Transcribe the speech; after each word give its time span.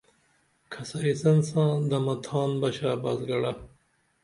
کھسریسن 0.71 1.37
ساں 1.49 1.71
دمہ 1.89 2.15
تھان 2.25 2.51
بہ 2.61 2.69
شاباس 2.77 3.19
گڑہ 3.29 3.51